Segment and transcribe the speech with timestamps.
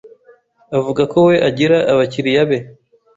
[0.77, 2.57] Avuga ko we agira abakiriya be